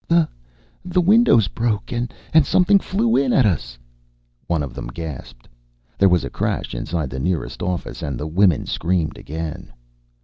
[0.07, 0.27] "The
[0.83, 3.77] the windows broke, and and something flew in at us!"
[4.47, 5.47] one of them gasped.
[5.99, 9.71] There was a crash inside the nearest office and the women screamed again.